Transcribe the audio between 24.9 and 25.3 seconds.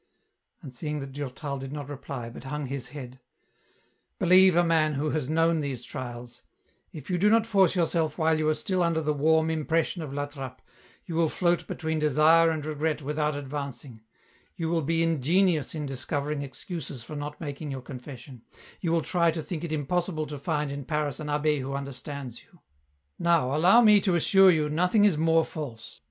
is